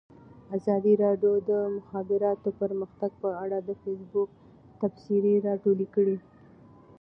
[0.57, 4.29] ازادي راډیو د د مخابراتو پرمختګ په اړه د فیسبوک
[4.81, 6.17] تبصرې راټولې کړي.